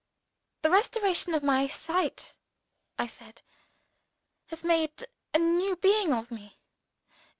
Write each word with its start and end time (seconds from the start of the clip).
"The 0.63 0.71
restoration 0.71 1.35
of 1.35 1.43
my 1.43 1.67
sight," 1.67 2.35
I 2.97 3.05
said, 3.05 3.43
"has 4.47 4.63
made 4.63 5.05
a 5.31 5.37
new 5.37 5.75
being 5.75 6.11
of 6.11 6.31
me. 6.31 6.57